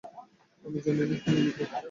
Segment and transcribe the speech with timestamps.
[0.63, 1.63] আমি জানি না কী লিখবি।